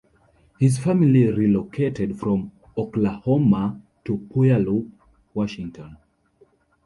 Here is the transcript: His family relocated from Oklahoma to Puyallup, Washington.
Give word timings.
His 0.59 0.79
family 0.79 1.27
relocated 1.31 2.19
from 2.19 2.51
Oklahoma 2.75 3.79
to 4.05 4.17
Puyallup, 4.33 4.87
Washington. 5.35 5.95